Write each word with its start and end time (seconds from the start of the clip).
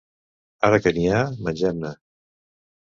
Ara 0.69 0.79
que 0.85 0.95
n'hi 0.97 1.05
ha, 1.17 1.21
mengem-ne. 1.45 1.95